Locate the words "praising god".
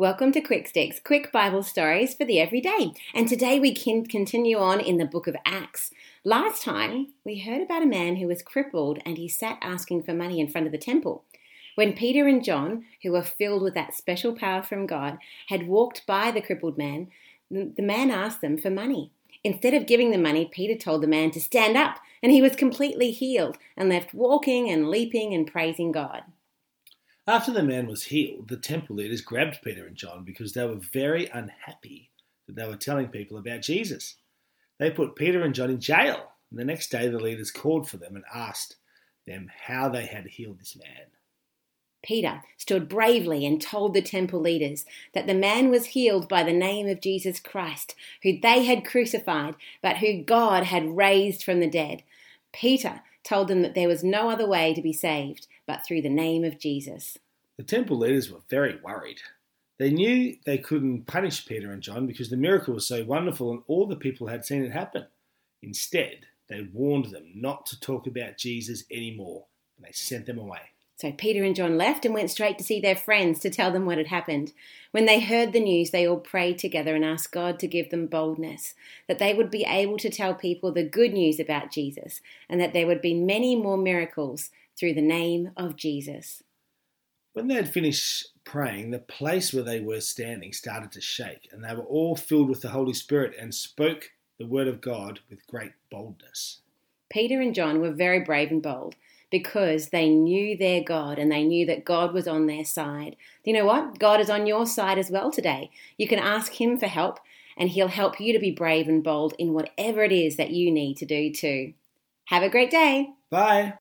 25.46-26.22